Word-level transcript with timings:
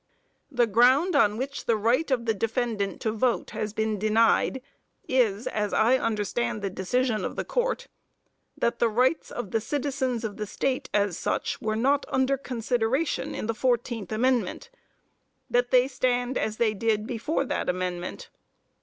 The 0.49 0.65
ground 0.65 1.15
on 1.15 1.37
which 1.37 1.65
the 1.65 1.77
right 1.77 2.09
of 2.09 2.25
the 2.25 2.33
defendant 2.33 2.99
to 3.01 3.11
vote 3.11 3.51
has 3.51 3.71
been 3.71 3.99
denied, 3.99 4.59
is, 5.07 5.45
as 5.45 5.73
I 5.73 5.99
understand 5.99 6.63
the 6.63 6.71
decision 6.71 7.23
of 7.23 7.35
the 7.35 7.45
court, 7.45 7.87
"that 8.57 8.79
the 8.79 8.89
rights 8.89 9.29
of 9.29 9.51
the 9.51 9.61
citizens 9.61 10.23
of 10.23 10.37
the 10.37 10.47
state 10.47 10.89
as 10.91 11.19
such 11.19 11.61
were 11.61 11.75
not 11.75 12.07
under 12.09 12.35
consideration 12.35 13.35
in 13.35 13.45
the 13.45 13.53
fourteenth 13.53 14.11
amendment; 14.11 14.71
that 15.51 15.69
they 15.69 15.87
stand 15.87 16.35
as 16.35 16.57
they 16.57 16.73
did 16.73 17.05
before 17.05 17.45
that 17.45 17.69
amendment.... 17.69 18.29